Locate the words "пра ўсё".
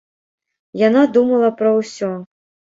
1.61-2.13